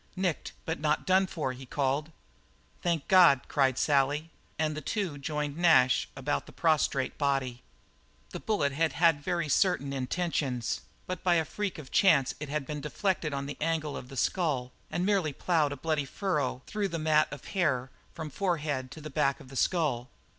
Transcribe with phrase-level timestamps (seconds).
[0.15, 2.11] "Nicked, but not done for," he called.
[2.81, 7.61] "Thank God!" cried Sally, and the two joined Nash about the prostrate body.
[8.31, 12.65] That bullet had had very certain intentions, but by a freak of chance it had
[12.65, 16.87] been deflected on the angle of the skull and merely ploughed a bloody furrow through
[16.87, 20.09] the mat of hair from forehead to the back of the skull.